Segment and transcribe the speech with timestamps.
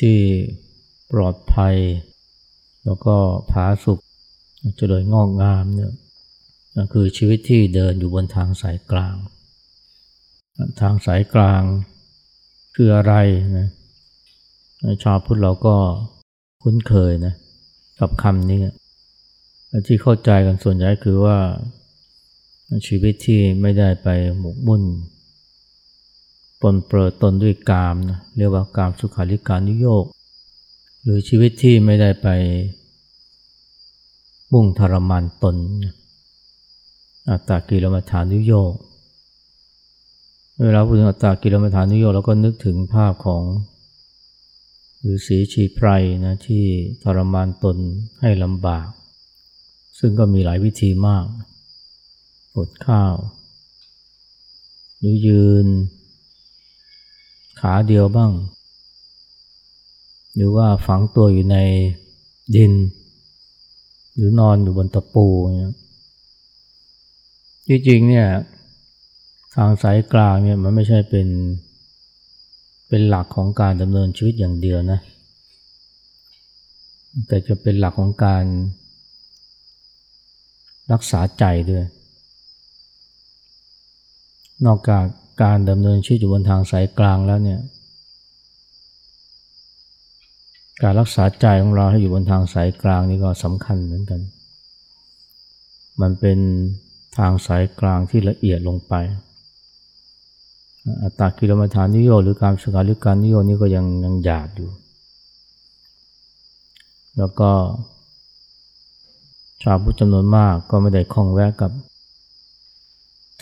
[0.00, 0.18] ที่
[1.12, 1.76] ปลอดภัย
[2.84, 3.16] แล้วก็
[3.50, 3.98] ผาสุก
[4.76, 5.92] เจริญงอกงามเนี่ย
[6.92, 9.16] คือชีวิตที่เดินอยู่บนทางสายกลาง
[10.80, 11.62] ทางสายกลาง
[12.74, 13.14] คืออะไร
[13.58, 13.68] นะ
[15.02, 15.76] ชาวพุทธเราก็
[16.62, 17.34] คุ้นเคยนะ
[18.00, 18.60] กับคำนี้
[19.86, 21.38] ที่เข้าใจกันส่วนใหญ่คือว่า
[22.86, 24.08] ชีวิตที่ไม่ได้ไป
[24.38, 24.82] หมกมุ่น
[26.60, 30.04] ปรนเปรอตนด้วยกามนะเรียกว่ากามสุขัลลิกานุโยค
[31.02, 32.28] หรือชีวิตที่ไม่ได้ไป
[34.52, 35.56] มุ่งทรมานตน
[37.30, 38.72] อัตตากิลมัฐานุโยก
[40.62, 43.42] เวลาพูดถึงอัตตากิลมัฐานุโยกเราก็นึกถึงภาพของ
[45.00, 45.88] หรือสีชีไพร
[46.24, 46.64] นะที่
[47.02, 47.76] ทรมานตน
[48.20, 48.88] ให้ลำบาก
[49.98, 51.26] ซึ่งก็มีหลายวิธีมาก
[52.56, 53.14] อดข้าว
[54.98, 55.66] หรือยืน
[57.60, 58.32] ขาเดียวบ้าง
[60.34, 61.58] หรือว่าฝังตัวอยู่ใน
[62.56, 62.72] ดิน
[64.16, 65.26] หรือนอนอยู่บนตะปู
[65.56, 65.74] เนี่ย
[67.66, 68.26] ที่จริงเนี่ย
[69.54, 71.28] ทางสายกลางเนี่ยมันไม่ใช่เป็น
[72.88, 75.00] เป็นหลักของการดำเนินชีวิตอย่างเดียวนะ
[77.26, 78.44] แต่จะเป็นหลักของการ
[80.92, 81.84] รักษาใจด้วย
[84.66, 85.04] นอกจาก
[85.42, 87.60] การดำเนินชีวิตอยู่บนทางสายกลางแล้วเนี่ย
[90.82, 94.20] การรักษาใจของเราให้อยู่บนทางสายกลางนี่ก็สำคัญเหมือนกัน
[96.00, 96.38] มันเป็น
[97.18, 98.94] ทางสายกลางที่ละเอียดลงไป
[101.02, 104.70] อัตตากิลมัฐานนิโยหรือการสกาลิการนิโยนี่ก็ยังยังหยาบอยู่
[107.18, 107.50] แล้วก็
[109.62, 111.70] ชาวพุทธจำนวนมากก็ไม่ได้คล้องแวะกับ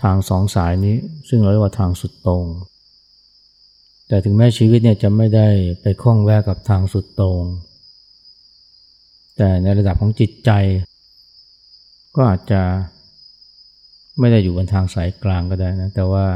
[0.03, 0.97] ทางสองสายนี้
[1.29, 2.45] ซึ่งเราเรียกว่าทางสุดตรง
[4.09, 5.49] แต่ถึงแม้ชีวิตเนี่ยจะไม่ได้
[5.81, 7.43] ไปคล้องแวะกับทางสุดตรง
[9.37, 10.51] แต่ในระดับของจิตใจ
[12.15, 12.63] ก็อาจจะ
[14.19, 16.27] ไม่ได้อยู่บนทางสายกลางก็ได้นะ แต่ว่า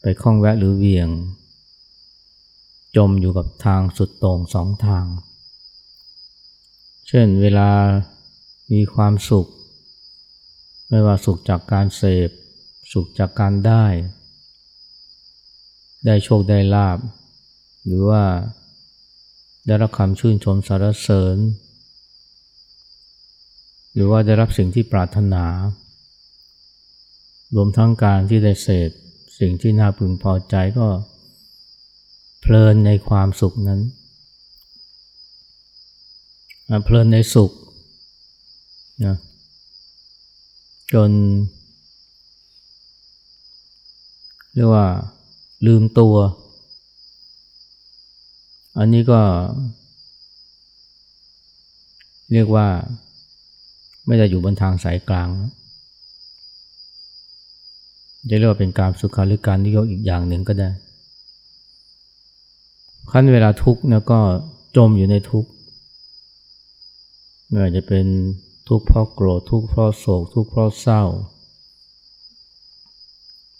[0.00, 1.08] ไปคล้องแวะหรือเวียง
[2.96, 5.06] จมอยู่กับทางสุดตรงสองทาง
[7.08, 7.70] เช่นเวลา
[8.72, 9.46] มีความสุข
[10.94, 12.30] ไม่ว่าสุขจากการเสพ
[12.92, 13.84] สุขจากการได้
[16.06, 16.98] ได้โชคได้ลาบ
[17.86, 18.22] หรือว่า
[19.66, 21.36] ได้รับคำชื่นชมสรรเสริญ
[23.94, 25.44] หรือว่าได้รับสิ่งที่ปรารถนา
[27.54, 28.90] รวมทั้งการที่ได้เสพ
[29.38, 30.88] สิ่งที่น่าพึงพอใจก็
[32.40, 33.80] เพลินในความสุขนั้น
[36.84, 37.50] เพลินในสุข
[39.06, 39.16] นะ
[40.92, 41.10] จน
[44.54, 44.86] เรียกว่า
[45.66, 46.14] ลืมตัว
[48.78, 49.20] อันนี้ก็
[52.32, 52.66] เรียกว่า
[54.06, 55.28] ไม่ได้อยู่บนทางสายกลาง
[58.28, 60.70] จะเรียกว่าเป็นการสุขาหรือการนิยมอีกอย่างหนึ่งก็ได้
[63.10, 64.20] ขั้นเวลาทุกข์นี่ยก็
[64.76, 65.50] จมอยู่ในทุกข์
[67.48, 68.06] ไม่ว่าจะเป็น
[68.68, 71.02] ทุกข์เพราะโกรธทุกข์เพราะโศก ทุกข์เพราะเศร้า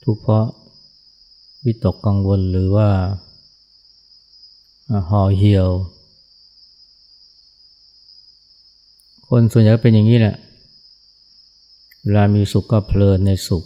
[0.04, 0.46] ทุกข์เพราะ
[1.64, 2.88] วิตกกังวลหรือว่า
[5.10, 5.68] ห่อเหี่ยว
[9.28, 10.36] คนส่วนใหญ่เป็นอย่างนี้แหละ
[12.02, 13.64] เวลามีสุขก็เพลินในสุข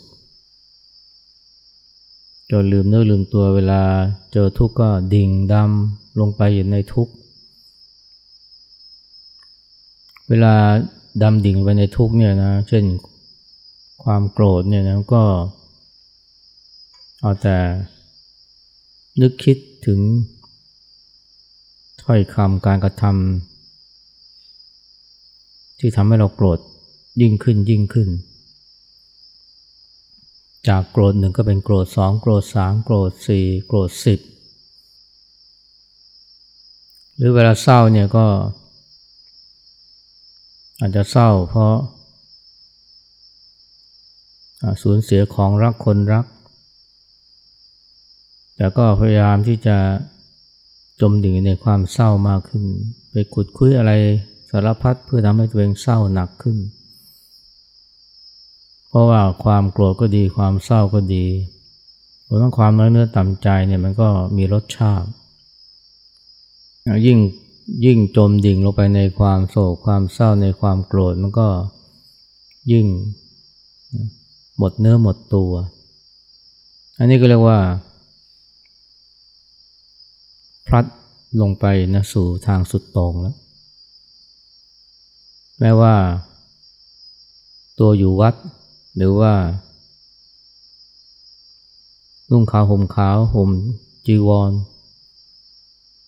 [2.50, 3.82] จนลืมเนื้อลืมตัวเวลา
[4.32, 7.12] เจอทุกข์ก็ดิ่งดำลงไปอยู่ในทุกข์
[10.28, 10.54] เวลา
[11.22, 12.84] ดำดิ่งไปในทุกเนี่ยนะ เช่น
[14.04, 15.22] ความโกรธเนี่ยนะก็
[17.21, 17.59] เอาแต่
[19.21, 20.01] นึกคิดถึง
[22.03, 26.59] ถ้อยคำการกระทำที่ทำให้เราโกรธ
[27.21, 28.09] ยิ่งขึ้นยิ่งขึ้น
[30.68, 34.21] จากโกรธหนึ่งก็เป็นโกรธสองโกรธสามโกรธสี่โกรธสิบ
[37.16, 38.27] หรือเวลาเศร้าเนี่ยก็
[40.81, 41.75] อาจจะเศร้าเพราะ
[44.83, 46.27] สูญเสียของรักคนรัก
[48.57, 49.77] แต่ก็พยายามที่จะ
[51.01, 52.65] จมดิ่งในความเศร้ามากขึ้น
[53.11, 53.93] ไปขุดคุยอะไร
[54.51, 56.59] สารพัดเพื่อทำให้ตัวเองเศร้าหนักขึ้น
[58.89, 61.27] เพราะว่าความโกรธก็ดีความเศร้าก็ดี
[62.27, 65.09] รวมทั้งความน้อยเนื้อต่ำใจเนี่ยมันก็มีรสชาติ
[67.07, 67.19] ยิ่ง
[67.84, 71.48] ยิ่งจมดิ่งลงไปในความโศกความเศร้าในความโกรธมันก็
[72.72, 72.86] ยิ่ง
[74.59, 75.53] หมดเนื้อหมดตัว
[76.98, 77.59] อันนี้ก็เรียกว่า
[80.66, 80.84] พลัด
[81.41, 81.65] ลงไป
[81.95, 83.36] นะสู่ทางสุดตรงแล้ว
[85.60, 85.95] แม้ว่า
[87.78, 88.34] ตัวอยู่วัด
[88.97, 89.33] หรือว่า
[92.30, 93.51] นุ่งขาวห่มขาวห่ม
[94.07, 94.51] จีวร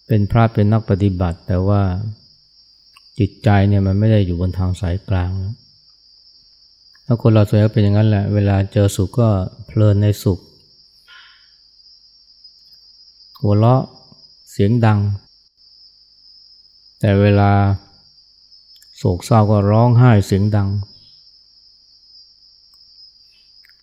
[0.09, 1.83] เป็นพระเป็นนักปฏิบัติ แต่ว่า
[3.19, 5.55] จิตใจเนี่ยมันไม่ได้อยู่บนทางสายกลางแล้ว
[7.07, 9.29] ถ้าคนเราส่วนใหญ่เป็นอย่างนั้นแหละ เวลาเจอสุขก็
[9.67, 10.39] เพลินในสุข
[13.41, 13.83] หัวเราะ
[14.51, 14.99] เสียงดัง
[17.01, 17.51] แต่เวลา
[18.97, 20.69] โศกเศร้าก็ร้องไห้เสียงดัง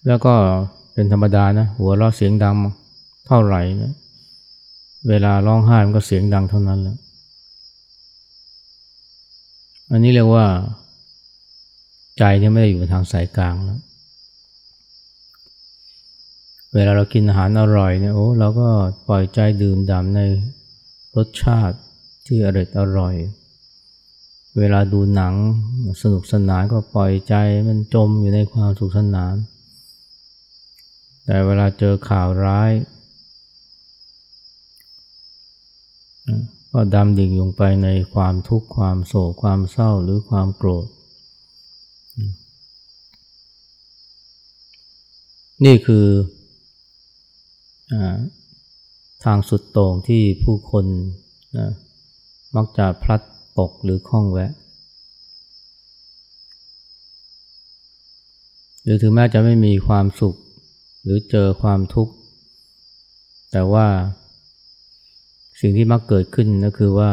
[0.08, 0.34] แล้วก็
[0.94, 2.56] เป็นธรรมดานะ หัวเราะเสียงดัง
[3.28, 3.94] เท่าไหร่นะ
[5.10, 6.98] เวลาร้องไห้มันก็เสียงดังเท่านั้นแหละ
[9.92, 10.46] อันนี้เรียกว่า
[12.18, 13.80] ใจที่ไม่ได้อยู่ทางสายกลางแล้ว
[16.74, 18.68] เวลาเรากินอาหารอร่อยเนี่ยโอ้เราก็
[19.08, 20.22] ปล่อยใจดื่มด่ำใน
[21.16, 21.78] รสชาติ
[22.26, 23.16] ที่อร่อยอร่อย
[24.58, 25.34] เวลาดูหนัง
[26.02, 27.36] สนุกสนานก็ปล่อยใจ
[27.68, 29.36] มันจมอยู่ในความสุขสนาน
[31.26, 32.72] แต่เวลาเจอข่าวร้าย
[36.72, 40.86] ก็ดำดิ่งลงไปในความทุกข์ความโศกความเศร้าหรือความโกรธ
[45.66, 46.06] นี่คือ
[47.92, 47.94] อ
[49.24, 50.86] ทางสุดโต่งที่ผู้คน
[51.58, 51.70] นะ
[52.56, 53.22] มักจะพลัด
[53.60, 54.52] ตกหรือคล้องแวะ
[58.84, 60.36] หรือถึงแม้จะไม่มีความสุข
[61.04, 62.14] หรือเจอความทุกข์
[63.52, 63.88] แต่ว่า
[65.60, 67.12] สิ่งที่มักเกิดขึ้นก็คือว่า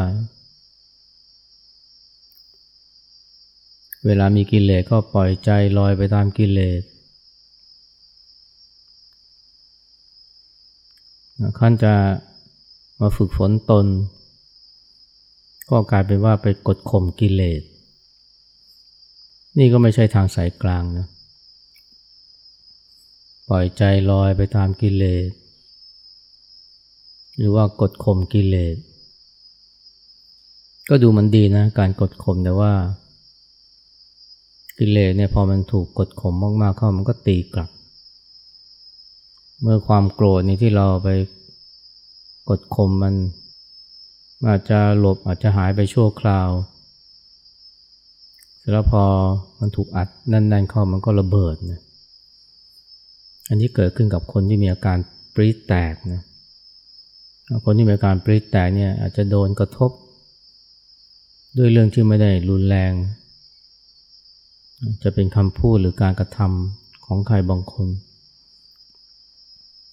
[4.06, 6.83] เวลามีกิเลสก็ปล่อยใจลอยไปตามกิเลส
[11.59, 11.94] ขั้นจะ
[13.00, 13.87] มาฝึกฝนตน
[15.71, 17.62] ก็กลายเป็นว่าไปกดข่มกิเลส
[19.59, 21.06] นี่ก็ไม่ใช่ทางสายกลางนะ
[23.49, 25.31] ปล่อยใจลอยไปตามกิเลส
[27.37, 28.76] หรือว่ากดข่มกิเลส
[30.88, 32.73] ก็ดูมันดีนะ การกดข่มแต่ว่า
[34.79, 37.70] กิเลสเนี่ยพอมันถูกกดข่มมากๆเข้ามันก็ตีกลับ
[39.62, 41.08] เมื่อความโกรธนี่ที่เราไป
[42.49, 43.14] กดข่มมัน
[44.49, 46.50] อาจจะหลบอาจจะหายไปชั่วคราว
[48.58, 49.05] เสร็จแล้วพอ
[49.61, 51.81] มันถูกอัดแน่นๆเข้ามันก็ระเบิดนะ
[53.49, 54.99] อันนี้เกิดขึ้นกับคนที่มีอาการ
[55.35, 56.23] ปรีแตกนะ
[57.64, 59.90] คนที่มีการปริแตกเนี่ยอาจจะโดนกระทบ
[61.58, 62.93] ด้วยเรื่องที่ไม่ได้รุนแรง
[65.02, 67.88] จะเป็นคำพูดหรือการกระทำของใครบางคน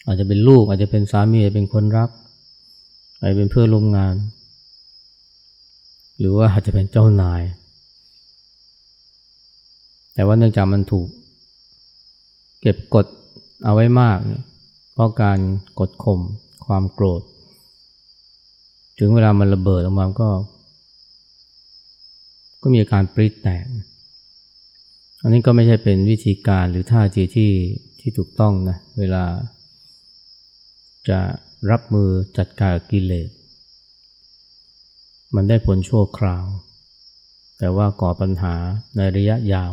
[0.05, 2.09] อาจจะเป็นลูกอาจจะเป็นสามีอาจจะเป็นคนรัก
[3.19, 4.15] อาจจะเป็นเพื่อนร่วมงาน
[6.19, 7.41] หรือว่าอาจจะเป็นเจ้านาย
[10.13, 11.07] แต่ว่าเนื่องจากมันถูก
[12.61, 13.05] เก็บกด
[13.63, 14.17] เอาไว้มาก
[14.93, 15.39] เพราะการ
[15.79, 16.19] กดข่ม
[16.65, 17.21] ความโกรธ
[18.99, 20.29] ถึงเวลามันระเบิดออกมาก็
[22.61, 23.65] ก็มีอาการปริแตก
[25.21, 27.51] อันนี้ก็ไม่ใช่เป็นวิธีการหรือท่าทีที่
[27.99, 29.25] ที่ถูกต้องนะ เวลา
[31.09, 31.19] จะ
[31.71, 33.29] รับมือจัดการกิเลส
[35.35, 36.45] มันได้ผลชั่วคราว
[37.57, 38.55] แต่ว่าก่อปัญหา
[38.95, 39.71] ในระยะยาว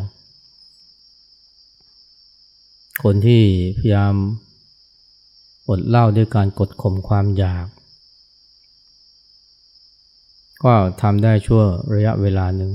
[3.03, 3.43] คนที่
[3.77, 4.15] พยายาม
[5.69, 7.67] อดเล่าด้วยการกดข่มความอยาก
[10.63, 11.61] ก็ทำได้ชั่ว
[11.93, 12.71] ระยะเวลาหนึ่ง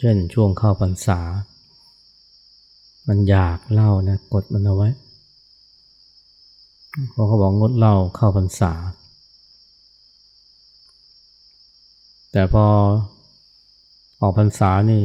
[0.00, 1.20] เช่นช่วงเข้าพรรษา
[3.08, 4.88] มันอยากเล่านะกดมันเอาไว้
[7.10, 8.72] เพราะเขาบอกงดเล่าเข้าพรรษา
[12.32, 12.66] แต่พอ
[14.20, 15.02] ออกพรรษานี่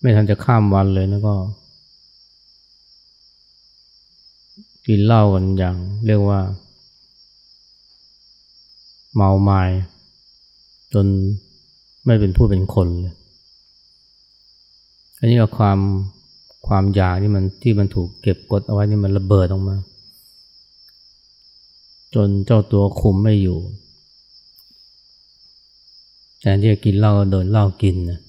[0.00, 1.34] ไม่ทันจะข้ามวันเลยนะก็
[4.86, 6.40] กินเหล้ากันอย่างเรียกว่า
[9.16, 9.62] เมาไมา้
[10.94, 11.06] จน
[12.06, 13.14] ไม่เป็นผู้เป็นคนเลย
[15.18, 15.78] อันนี้ก็ความ
[16.66, 19.76] ความอยากที่มันที่มันถูกเก็บกดเอาไว้นี่มันระเบิดออกมา
[22.14, 23.58] จนเจ้าตัวคุมไม่อยู่
[26.40, 28.20] แทนที่จะกินเหล้าก็โดนเหล้ากินนะ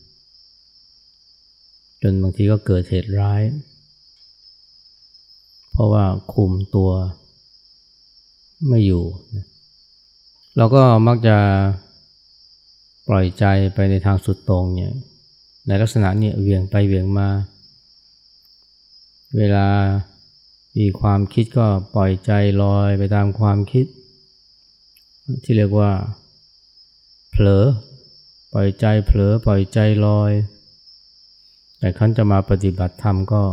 [2.02, 3.42] จนบางทีก็เกิดเหตุร้าย
[5.72, 6.90] เพราะว่าคุมตัว
[8.68, 9.04] ไม่อยู่
[9.36, 9.46] นะ
[10.58, 11.38] เราก็มักจะ
[13.08, 14.94] ปล่อยใจไปในทางสุดตรงเนี่ย
[15.68, 17.30] ในลักษณะเนี่ยเวียงไปเวียงมา
[19.38, 19.68] เวลา
[20.78, 22.32] มีความคิดก็ปล่อยใจ
[22.64, 23.86] ลอยไปตามความคิด
[25.44, 25.92] ที่เรียกว่า
[27.32, 27.66] เผลอ
[28.54, 30.32] ปล่อยใจเผลอปล่อยใจลอย
[31.80, 33.44] แต่ขั้นจะมาปฏิบัติธรรมก็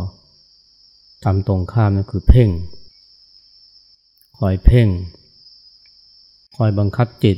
[1.23, 2.49] ทำตรงข้ามนั่นคือเพ่ง
[4.37, 4.87] คอยเพ่ง
[6.57, 7.37] คอยบังคับจิต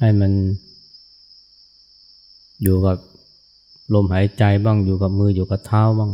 [0.00, 0.32] ให้มัน
[2.62, 2.96] อยู่กับ
[3.94, 6.12] ลมหายใจบ้างอยู่กับมืออยู่กับเท้าบ้าง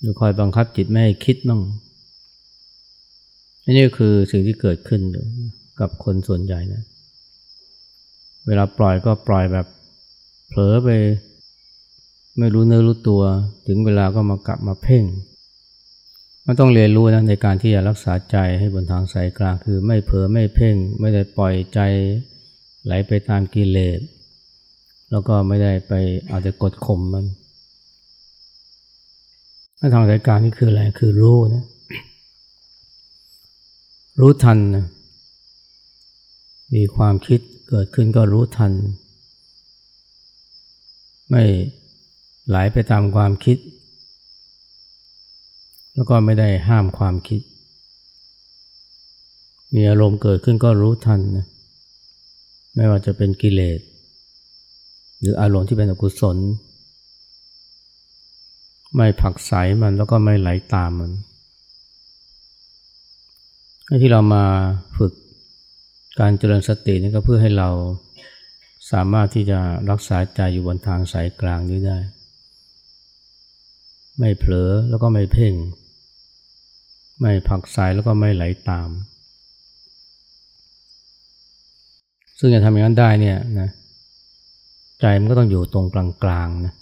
[0.00, 1.60] หรือคอยบังคับจิตไม่ให้คิดบ้าง
[3.76, 5.00] นี่คือสิ่งที่เกิดขึ้น
[5.80, 6.82] กับคนส่วนใหญ่นะ
[8.46, 9.66] เวลาปล่อยก็ปล่อยแบบ
[10.48, 10.88] เผลอไป
[12.38, 13.22] ไม่รู้เนื้อรู้ตัว
[13.66, 15.04] ถึงเวลาก็มากลับมาเพ่ง
[16.46, 21.80] มันต้องเรียนรู้นะในการที่จะรักษาใจให้บนทางสายกลางคือไม่เผลอไม่เพ่ง ไม่ได้ปล่อยใจ
[22.84, 24.00] ไหลไปตามกิเลส
[25.10, 25.92] แล้วก็ไม่ได้ไป
[26.30, 27.26] อาจจะกดข่มมัน
[29.94, 31.64] ทางสายกลางนี่คืออะไรคือรู้นะ
[34.20, 34.86] รู้ทันนะ
[36.74, 38.72] มีความคิดเกิดขึ้นก็รู้ทัน
[41.30, 41.42] ไม่
[42.48, 43.56] ไหลไปตามความคิด
[45.94, 47.40] แล้วก็ไม่ได้ห้ามความคิด
[49.74, 51.46] มีอารมณ์เกิดขึ้นก็รู้ทันนะ
[52.74, 53.80] ไม่ว่าจะเป็นกิเลส
[55.20, 56.36] หรืออารมณ์ที่เป็นอกุศล
[58.96, 61.12] ไม่ผักใสมันแล้วก็ไม่ไหลาตามมัน
[64.02, 64.44] ที่เรามา
[64.96, 65.12] ฝึก
[66.20, 67.68] การเจริญสตินี่ก็เพื่อให้เรา
[68.92, 69.58] สามารถที่จะ
[69.90, 71.98] รักษาใจอยู่บนทางสายกลางนี้ได้
[74.18, 75.54] ไม่เผลอแล้วก็ไม่เพ่ง
[77.20, 78.88] ไม่ผักสายแล้วก็ไม่ไหลตาม
[82.38, 83.68] ซึ่งจะทำอย่างนั้นได้เนี่ยนะ
[85.00, 86.74] ใจมันก็ต้องอยู่ตรงกลางๆนะ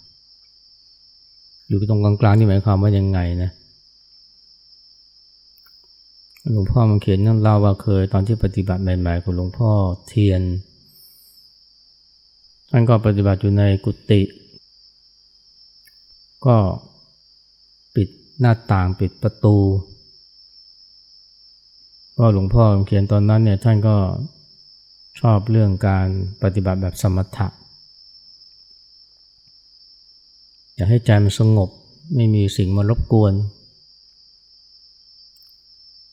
[1.68, 3.50] อยู่ตรงกลางๆนี่หมายความว่ายังไงนะ
[6.52, 9.70] หลวงพ่อมันเขียนนั่นเล่าว่าเคยตอนที่ปฏิบัติใหม่ๆของหลวงพ่อ
[10.06, 10.42] เทียน
[12.70, 14.20] ท่านก็ปฏิบัติอยู่ในกุฏิ
[16.46, 16.56] ก็
[17.94, 18.08] ปิด
[18.40, 19.56] หน้าต่างปิดประตู
[22.24, 23.96] พราะหลวงพ่อเขียนตอนนั้นเนี่ยท่านก็
[25.20, 26.06] ชอบเรื่องการ
[26.42, 27.48] ปฏิบัติแบบสมถะ
[30.74, 31.68] อยากให้ใจมันสงบ
[32.14, 33.32] ไม่มีสิ่งมารบกวน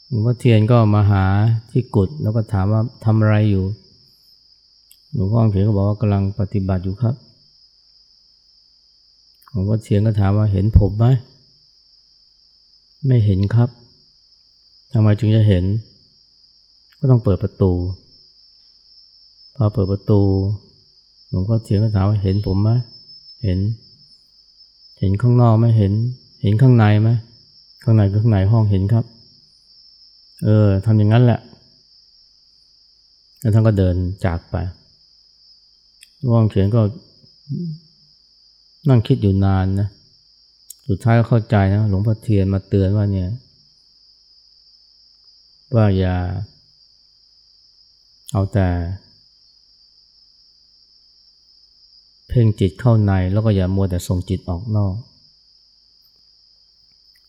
[0.08, 1.26] หลวงพ่อเทียนก็มาหา
[1.72, 3.66] ที่กุฏแล้วก็ถามว่าทำอะไรอยู่
[5.14, 7.16] หลวงพ่อเขียนก็บอกว่ากำลังปฏิบัติอยู่ครับ
[9.50, 11.06] หลวงพ่อเทียนก็ถามว่าเห็นผมไหม
[13.08, 13.70] ไม่เห็นครับ
[14.94, 15.66] ทำไมจึงจะเห็น
[17.00, 17.72] ก็ต้องเปิดประตู
[19.56, 20.22] พอเปิดประตู
[21.30, 22.70] หลวงพ่อเทียนก็ถามว่าเห็นผมไหม
[23.44, 23.60] เห็น
[25.00, 25.94] เห็นข้างนอกไหมเห็น
[26.42, 27.10] เห็นข้างในไหม
[27.84, 29.06] ข้างในข้างในห้องเห็นครับ
[30.44, 31.40] เออทำอย่างนั้นแหละ
[33.40, 34.56] แล้วท่านก็เดินจากไป
[36.32, 36.82] ว่างเขียนก็
[38.90, 39.88] นั่งคิดอยู่นานนะ
[40.88, 43.30] สุดท้ายก็เข้าใจนะ หลวงพ่อเทียนมาเตือนว่าเนี่ย
[45.76, 46.16] ว่าอย่า
[48.34, 48.68] เอาแต่
[52.28, 54.96] เพ่งจิตเข้าในแล้วก็อย่ามัวแต่ส่งจิตออกนอก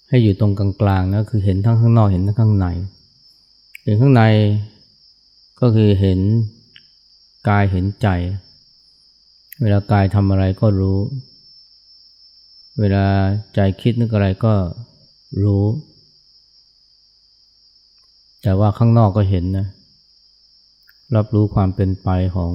[0.09, 2.67] ให้อยู่ตรงกลางๆนะคือเห็นทั้งข้างนอกเห็นทั้งข้างใน
[3.85, 4.23] เห็นข้างใน
[5.61, 6.19] ก็คือเห็น
[7.49, 8.09] กายเห็นใจ
[9.61, 10.99] เวลากายทำอะไรก็รู้
[12.79, 13.07] เวลา
[13.55, 14.55] ใจคิดนึกอะไรก็
[15.43, 15.65] รู้
[18.43, 19.67] แต่ว่าข้างนอกก็เห็นนะ
[21.17, 22.53] รับรู้ความเป็นไปของ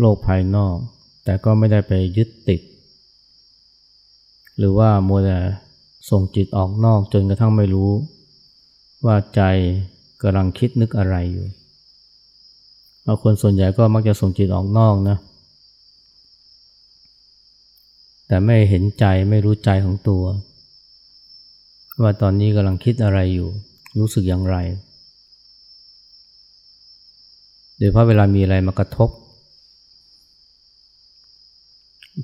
[0.00, 0.76] โลกภายนอก
[1.24, 2.60] แต่ก็ไม่ได้ไปยึดติด
[4.58, 5.38] หรือว่ามัวแต่
[6.10, 7.90] ส่งจิตออกนอกจนกระทั่งไม่รู้
[9.06, 9.42] ว่าใจ
[10.22, 11.46] กำลังคิดนึกอะไรอยู่
[13.06, 15.18] บางคนส่วนใหญ่ก็มักจะส่งจิตออกนอกนะ
[18.26, 20.24] แต่ไม่เห็นใจไม่รู้ใจของตัว
[22.02, 23.48] ว่าตอนนี้กำลังคิดอะไรอยู่
[23.98, 24.56] รู้สึกอย่างไร
[27.78, 29.10] โดยเพราะเวลามีอะไรมากระทบ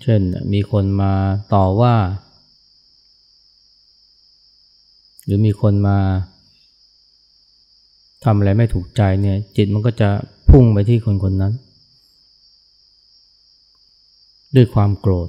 [0.02, 0.20] เช่น
[0.52, 1.12] มีคนมา
[1.54, 1.94] ต่อว่า
[5.24, 5.98] หรือมีคนมา
[8.24, 10.08] ทำอะไรไม่ถูกใจเนี่ย จิตมันก็จะ
[10.50, 11.52] พุ่งไปที่คนคนนั้น
[14.56, 15.28] ด้วยความโกรธ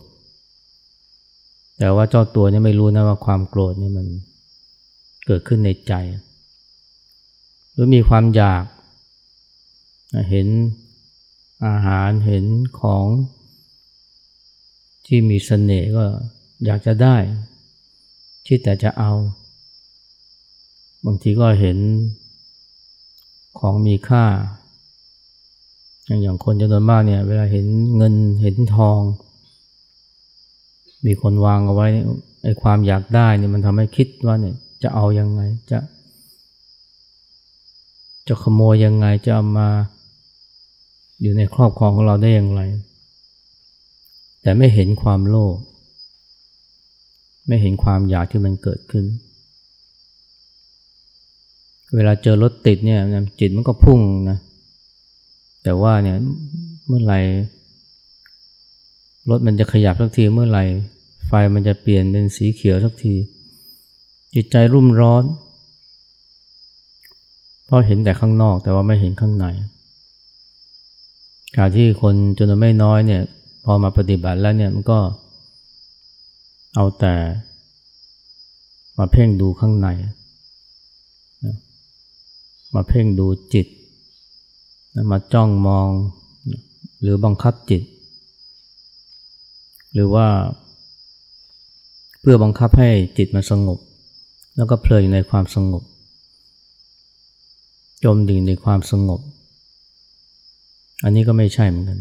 [1.79, 4.05] แต่ว่าเจ้าตัวเนี่ยไม่รู้นะว่าความโกรธนี่มัน
[5.25, 5.93] เกิดขึ้นในใจ
[7.71, 8.63] หรือมีความอยาก
[10.29, 10.47] เห็น
[11.65, 12.45] อาหารเห็น
[12.79, 13.05] ของ
[15.05, 16.03] ที่มีสเสน่ห์ก็
[16.65, 17.15] อยากจะได้
[18.47, 19.11] คิดแต่จะเอา
[21.05, 21.77] บางทีก็เห็น
[23.59, 24.25] ของมีค่า
[26.05, 27.65] อย่างอย่างคนจำนวนมากเนี่ย เวลาเห็น
[27.97, 28.99] เงินเห็นทอง
[31.05, 31.87] มีคนวางเอาไว้
[32.43, 35.41] ไอ้ความอยากได้เนี่ยมันทำให้คิดว่าเนี่ยจะเอายังไง
[35.71, 35.79] จะ
[38.27, 39.69] จะขโมยยังไงจะเอามา
[41.23, 42.61] อยู่ในครอบครองของเราได้อย่างไร
[44.41, 45.55] แต่ไม่เห็นความโลภ
[47.47, 49.05] ไม่เห็นความอยากที่มันเกิดขึ้น
[51.95, 52.99] เวลาเจอรถติดเนี่ย
[53.39, 53.99] จิตมันก็พุ่ง
[54.29, 54.37] นะ
[55.63, 56.17] แต่ว่าเนี่ย
[56.87, 57.19] เมื่อไหร่
[59.29, 60.63] รถมันจะขยับสักทีเมื่อไหร่
[61.27, 63.15] ไฟมันจะเปลี่ยนเป็นสีเขียวสักที
[64.35, 65.23] จิตใจรุ่มร้อน
[67.65, 69.45] เพราะเห็นแต่ข้างนอกแต่ว่าไม่เห็นข้างใน
[71.57, 73.23] การที่คนจนไม่น้อยเนี่ย
[73.65, 74.99] พอมาปฏิบัติแล้วเนี่ยมันก็
[76.75, 77.15] เอาแต่
[78.97, 79.87] มาเพ่งดูข้างใน
[82.75, 83.67] มาเพ่งดูจิต
[85.11, 85.89] มาจ้องมอง
[87.01, 87.83] หรือบังคับจิต
[89.93, 90.27] หรือว่า
[92.21, 93.79] เพื่อบังคับให้จิตมันสงบ
[94.55, 95.83] แล้วก็เพลินในความสงบ
[98.03, 99.19] จมดิ่งในความสงบ
[101.03, 101.99] อันนี้ก็ไม่ใช่เหมือนกัน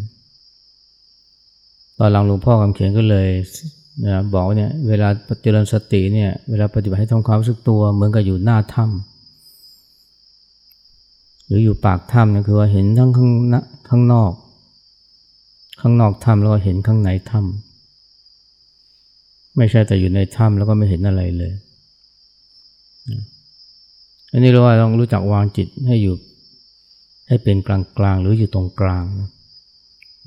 [1.99, 3.28] ตอนหลังหลวงพ่อคำเขียนก็เลย
[4.06, 5.09] นะบอกเนี่ยเวลา
[5.42, 13.30] เจริญสติเนี่ยเวลาปฏิบัติให้ทำความรู้สึกตัวเหมือนกับอยู่หน้าถ้ำหรืออยู่ปากถ้ำเนี่ยคือว่าเห็นทั้งข้าง
[13.88, 14.32] ข้างนอก
[15.80, 21.52] ข้างนอกถ้ำแล้วก็เห็นข้างในถ้ำไม่ใช่แต่อยู่ในถ้ำแล้วก็ไม่เห็นอะไรเลย
[24.32, 26.15] อันนี้เราว่าต้องรู้จักวางจิตให้อยู่
[27.28, 29.04] ให้เป็นกลางกลางหรืออยู่ตรงกลาง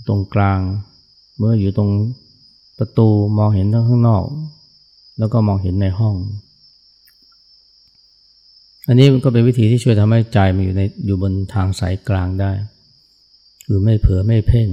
[0.08, 0.60] ตรงกลาง
[1.38, 1.92] เมื่ออยู่ตรง
[2.78, 4.26] ประตูมองเห็นข้างนอก
[5.20, 6.16] แล้วก็มองเห็นในห้อง
[8.88, 12.52] อันนี้มันก็เป็นวิธีที่ช่วยทำให้ใจมันอยู่ในอยู่บนทางสายกลางได้
[13.66, 14.68] คือไม่เผลอไม่เพ่ง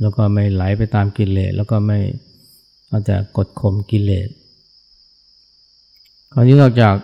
[0.00, 1.98] แล้วก็ไม่ไหลไปตามกิเลสแล้วก็ไม่
[2.90, 4.28] อาจจะกดข่มกิเลส
[6.32, 6.94] คราวนี้นอกจาก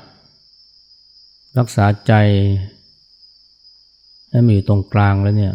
[1.59, 2.13] รักษาใจ
[4.35, 5.55] ให้มีอยู่ตรงกลางแล้วเนี่ย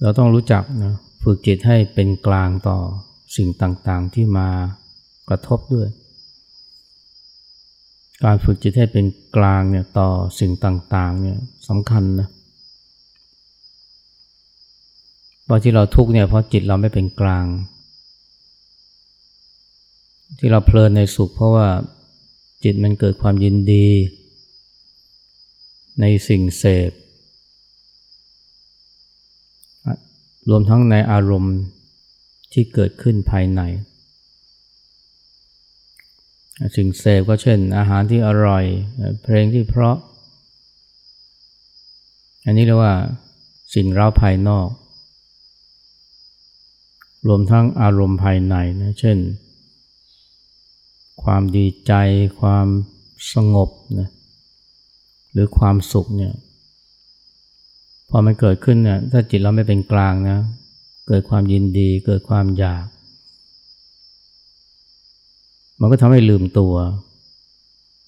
[0.00, 2.78] เราต้องรู้จักนะฝึกจิตให้เป็นกลางต่อ
[3.36, 4.48] สิ่งต่างๆที่มา
[5.28, 5.88] กระทบด้วย
[8.24, 10.08] การฝึกจิตให้เป็นกลางเนี่ยต่อ
[10.40, 12.28] สิ่งต่างๆเนี่ยสำคัญนะ
[15.44, 17.46] เพราะที่เราทุกเนี่ยเพราะจิตเราไม่เป็นกลาง
[20.38, 21.68] ที่เราเพลินในสุข เพราะว่า
[22.64, 23.88] จิตมันเกิดความยินดี
[26.00, 26.90] ในสิ่งเสพ
[30.48, 31.56] รวมทั้งในอารมณ์
[32.52, 33.60] ที่เกิดขึ้นภายใน
[36.76, 38.64] สิ่งเสพก็เช่น อาหารที่อร่อย
[39.22, 39.96] เพลงที่เพราะ
[42.44, 42.94] อันนี้เรียกว่า
[43.74, 44.68] สิ่งเร้าภายนอก
[47.28, 49.18] รวมทั้งอารมณ์ภายในนะ เช่น
[51.22, 51.92] ความดีใจ
[52.40, 52.66] ความ
[53.32, 54.08] สงบนะ
[55.32, 56.34] หรือความสุขเนี่ย
[58.10, 60.38] พอมันเกิดขึ้นเนี่ยถ้าจิตเราไม่เป็นกลางนะ
[61.08, 62.84] เกิดความยินดี เกิดความอยาก
[65.80, 66.74] มันก็ทำให้ลืมตัว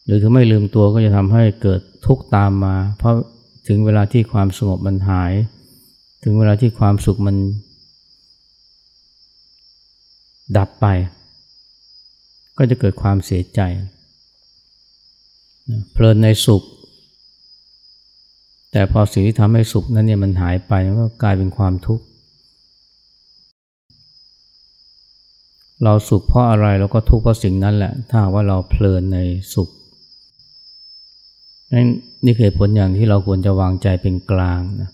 [0.04, 3.14] หรือถ้าไม่ลืมตัวก็จะทำให้เกิดทุกข์ตามมา เพราะ
[3.68, 5.32] ถึงเวลาที่ความสงบมันหาย
[6.22, 7.36] ถึงเวลาที่ความสุขมัน
[10.56, 10.86] ดับไป
[12.58, 13.60] ก็จะเกิดความเสียใจ
[15.92, 16.62] เพลินในสุข
[18.72, 22.04] แต่พอสิ่งที่ทำให้สุขนั้นเนี่ยมันหายไปมันก็กลายเป็นความทุกข์
[25.84, 29.18] เราสุขเพราะอะไรเราก็ทุกข์เพราะสิ่งนั้นแหละ ถ้าว่าเราเพลินใน
[29.54, 29.68] สุข
[31.72, 31.88] นั่น
[32.24, 34.90] นี่คือผลอย่างที่เราควรจะวางใจเป็นกลางนะ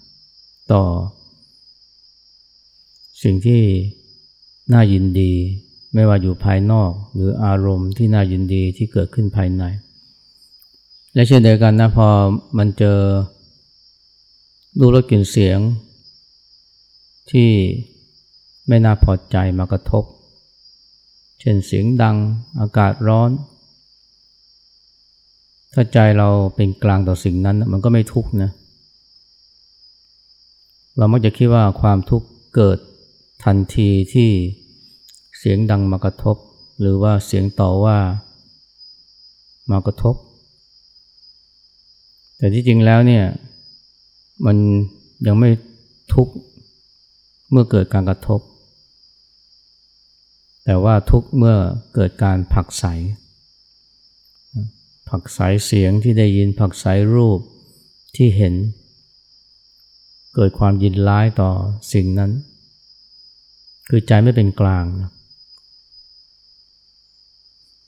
[0.72, 0.84] ต่อ
[3.22, 3.62] สิ่งที่
[4.72, 5.32] น่ายินดี
[5.94, 9.64] ไม่ว่าอยู่ภายนอก หรืออารมณ์ที่น่ายินดีที่เกิดขึ้นภายใน
[11.14, 12.08] และเช่นเดียวกันนะพอ
[12.58, 12.98] มันเจอ
[14.78, 15.58] รูปรสกลิ่นเสียง
[17.30, 17.50] ที่
[18.68, 20.04] ไม่น่าพอใจมากระทบ
[21.40, 22.16] เช่นเสียงดัง
[22.60, 23.30] อากาศร้อน
[25.72, 28.50] ถ้าใจเราเป็นกลางต่อสิ่งนั้นมันก็ไม่ทุกข์นะ
[30.96, 32.78] เรามักจะคิดว่าความทุกข์เกิด
[33.44, 34.30] ทันทีที่
[35.38, 36.36] เสียงดังมากระทบ
[36.80, 37.98] หรือว่าเสียงต่อว่า
[39.70, 40.14] มากระทบ
[42.36, 43.24] แต่ที่จริงแล้วเนี่ย
[44.46, 44.56] มัน
[45.26, 45.50] ยังไม่
[46.14, 46.34] ทุกข์
[47.50, 48.40] เมื่อเกิดการกระทบ
[50.64, 51.56] แต่ว่าทุกข์เมื่อ
[51.94, 52.84] เกิดการผักใส
[55.08, 57.40] ผักใสเสียงที่ได้ยินผักใสรูป
[58.16, 58.54] ที่เห็น
[60.34, 61.50] เกิดความยินร้ายต่อ
[61.92, 62.30] สิ่งนั้น
[63.88, 65.10] คือใจไม่เป็นกลางนะ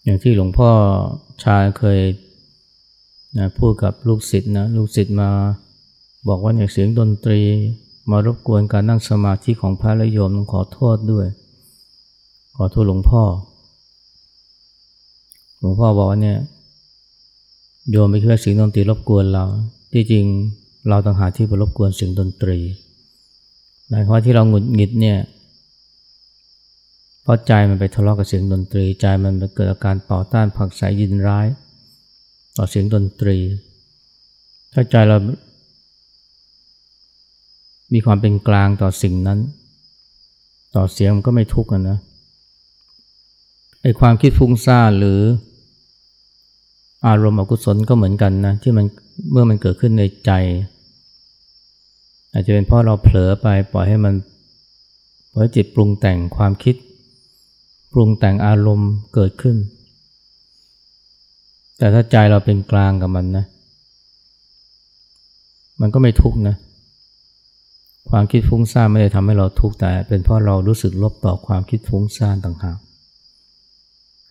[0.05, 0.71] อย่างที่หลวงพ่อ
[1.43, 2.01] ชาเคย
[3.38, 5.31] นะพูดกับลูกศิษย์นะลูกศิษย์มา
[6.28, 7.40] บอกว่าเนี่ยเสียงดนตรี
[8.10, 11.26] มารบกวนการนั่งสมาธิของพระและโยมขอโทษด้วย
[12.56, 13.22] ขอโทษหลวงพ่อ
[15.58, 16.38] หลวงพ่อบอกว่าเนี่ย
[17.90, 19.44] โยมไม่คิดว่าเสียงดนตรีรบกวนเรา
[19.92, 20.24] ที่จริง
[20.88, 22.58] เราต่างหากที่ไปรบกวนเสียงดนตรี
[23.88, 25.18] หมายความว่าที่เราหงุดหงิดเนี่ย
[27.22, 31.46] เพราะใจมันไปทะเลาะกับเสียงดนตรี ใจมันไปเกิดอาการต่อต้านผักใสยินร้าย
[32.56, 33.37] ต่อเสียงดนตรี
[34.72, 35.16] ถ้าใจเรา
[37.94, 39.38] มีความเป็นกลางต่อสิ่งนั้น
[40.76, 41.98] ต่อเสียงมันก็ไม่ทุกข์นะ
[43.83, 45.20] ไอความคิดฟุ้งซ่านหรือ
[47.07, 48.87] อารมณ์อกุศลก็เหมือนกันนะที่มัน
[49.33, 50.30] เมื่อมันเกิดขึ้นในใจ
[52.33, 54.14] อาจจะเป็นเพราะเราเผลอไปปล่อยให้มัน
[55.33, 56.76] ปล่อยจิตปรุงแต่งความคิด
[57.92, 59.57] ปรุงแต่งอารมณ์เกิดขึ้น
[61.78, 63.44] แต่ถ้าใจเราเป็นกลางกับมันนะ
[65.80, 66.57] มันก็ไม่ทุกข์นะ
[68.11, 72.79] ความคิดฟุ้งซ่านไม่ได้ทำให้เราทุกข์แต่ เป็นเพราะเรารู้สึกลบต่อความคิดฟุ้งซ่านต่างหาก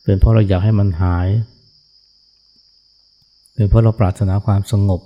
[0.03, 1.27] เป็นเพราะเราอยากให้มันหาย
[3.55, 5.01] เป็นเพราะเราปรารถนาความสงบ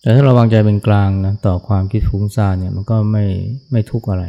[0.00, 3.24] แต่ถ้าเราวางใจเป็นกลางนะต่อความคิดฟุ้งซ่านเนี่ยมันก็ไม่
[3.70, 4.24] ไม่ทุกข์อะไร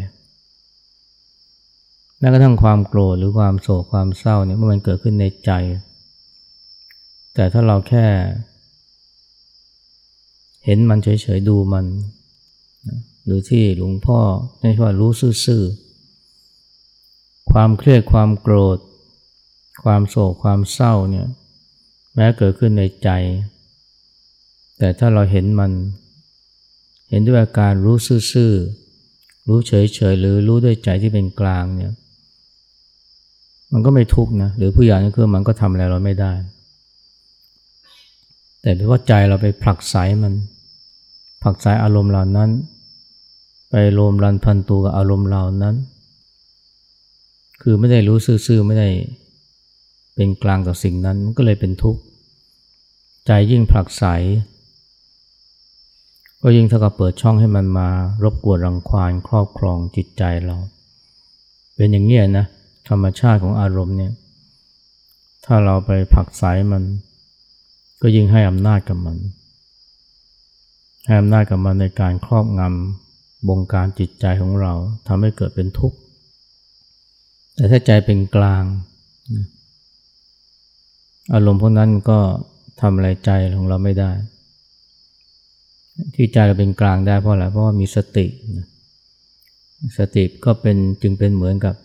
[2.20, 5.52] แม้กระทั่งความโกรธหรือความโศกความเศร้าเนี่ยเมื่อมันเกิดขึ้นในใจ
[7.36, 8.06] แต่ถ้าเราแค่
[10.66, 11.86] เห็นมันเฉยๆดูมัน
[13.26, 14.20] หรือที่หลวงพ่อ
[14.60, 15.12] ใช้ว่ารู้
[15.46, 18.78] ซื่อๆความเครียดความโกรธ
[19.84, 21.28] ความโศกความเศร้าเนี่ย
[22.15, 23.10] แม้เกิดขึ้นในใจ
[24.80, 25.72] แต่ถ้าเราเห็นมัน
[27.10, 27.96] เห็นด้วยอาการรู้
[28.32, 29.74] ซื่อๆรู้เฉ
[30.12, 31.94] ยๆหรือรู้ด้วยใจที่เป็นกลางเนี่ย
[33.72, 36.34] มันก็ไม่ทุกข์นะหรือผู้ใหญ่นี่คือมันก็ทำอะไรเราไม่ได้
[38.62, 40.34] แต่เพราะใจเราไปผลักไสมัน
[41.43, 42.49] ผักไสอารมณ์เหล่านั้น
[43.69, 45.75] ไปรวมรันพันตัวกับอารมณ์เหล่านั้น
[47.62, 48.89] คือไม่ได้รู้ซื่อๆไม่ได้
[50.15, 52.01] เป็นกลางต่อสิ่งนั้นมันก็เลยเป็นทุกข์
[53.25, 54.04] ใจยิ่งผลักไส
[56.41, 57.88] ก็ยิ่งเท่ากับเปิดช่องให้มันมา
[58.23, 60.58] รบกวนรังควานครอบครองจิตใจเรา
[61.75, 62.45] เป็นอย่างนี้นะ
[62.89, 64.12] ธรรมชาติของอารมณ์เนี่ย
[65.45, 66.84] ถ้าเราไปผลักไสมัน
[68.01, 69.17] ก็ยิ่งให้อำนาจกับมัน
[71.12, 74.74] ให้อำนาจกับมันในการครอบงำบงการจิตใจของเรา
[75.08, 75.97] ทำให้เกิดเป็นทุกข์
[77.56, 78.63] แต่ถ้าใจเป็นกลาง
[81.34, 82.19] อารมณ์พวกนั้นก็
[82.82, 84.12] ทำอะไรใจของเราไม่ได้
[86.15, 88.26] ที่ใจเราเป็นกลางได้เพราะอะไรเพราะว่ามีสติ
[89.97, 91.76] สติก็เป็นจึงเป็นเหมือนกับ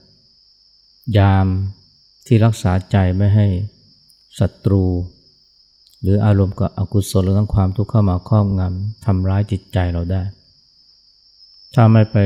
[1.19, 1.47] ยาม
[2.27, 3.47] ที่รักษาใจไม่ให้
[4.39, 4.85] ศัตรู
[6.03, 10.23] หรืออารมณ์กับอกุศลหรือทั้งความทุกข์เข้ามาครอบงำทำร้ายจิตใจเราได้
[11.75, 12.17] ถ้าไม่ไป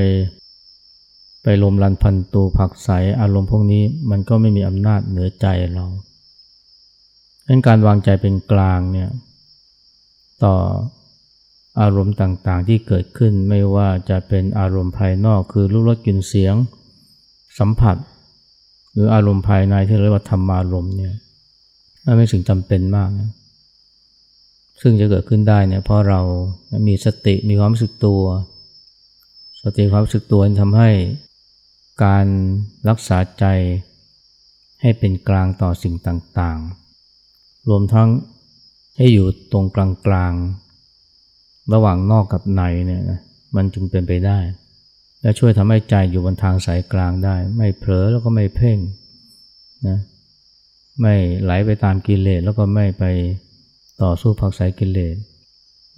[1.42, 5.86] ไปลมรันพันตูผักใสอารมณ์พวกนี้มันก็ไม่มีอำนาจเหนือใจเรา
[7.48, 9.10] ดังการวางใจเป็นกลางเนี่ย
[10.44, 10.54] ต่อ
[11.80, 16.54] อารมณ์ต่างๆที่เกิดขึ้นไม่ว่าจะเป็นอารมณ์ภายนอกคือรูปรสกลิ่นเสียง
[17.58, 17.96] สัมผัส
[18.92, 21.14] หรืออารมณ์ภายในที่เรียกว่าธรรมารมณ์เนี่ย
[22.02, 23.30] ไม่เป็นสิ่งจำเป็นมากนะ
[24.82, 26.20] ซึ่งจะเกิดขึ้นได้เนี่ยเพราะเรา
[26.88, 28.22] มีสติมีความรู้สึกตัว
[29.62, 30.90] สติความรู้สึกตัวทำให้
[32.04, 32.26] การ
[32.88, 33.44] รักษาใจ
[34.80, 38.08] ให้เป็นกลางต่อสิ่งต่างๆ รวมทั้ง
[38.96, 43.20] ให้อยู่ตรงกลางๆ ระหว่างนอกกับในเนี่ยนะ
[43.56, 44.38] มันจึงเป็นไปได้
[45.22, 48.78] และช่วยทำให้ใจอยู่บนทางสายกลางได้ ไม่เผลอแล้วก็ไม่เพ่ง
[49.88, 49.98] นะ
[51.00, 53.04] ไม่ไหลไปตามกิเลสแล้วก็ไม่ไป
[54.02, 55.16] ต่อสู้ผักสายกิเลส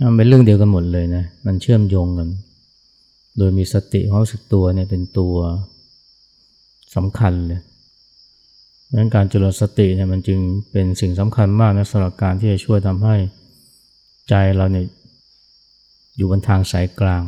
[0.07, 2.29] มันเป็นเรื่องเดียวกันหมดเลยนะมันเชื่อมโยงกัน
[3.39, 5.37] โดยมีสติความรู้สึกตัวเนี่ยเป็นตัว
[6.95, 7.61] สำคัญเลย
[8.89, 10.39] ดังนั้นการเจริญสติเนี่ยมันจึง
[10.71, 13.17] เป็นสิ่งสำคัญมากนะสำหรับการที่จะช่วยทำให้
[14.29, 14.87] ใจเราเนี่ย
[16.17, 17.23] อยู่บนทางสายกลาง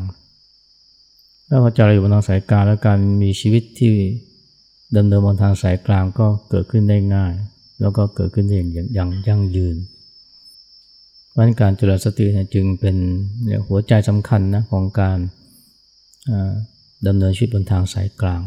[1.46, 3.92] แล้วพอใจเราอยู่บนทางสายกลางแล้วการมีชีวิตที่
[4.96, 7.32] ดำเนินบนทางสายกลางก็เกิดขึ้นได้ง่าย
[7.80, 9.76] แล้วก็เกิดขึ้นองอย่างยั่งยืน
[11.36, 12.96] วันการเจริญสติเนี่ยจึงเป็น
[13.66, 15.18] หัวใจสำคัญนะของการ
[17.06, 18.40] ดำเนินชีวิตบนทางสายกลาง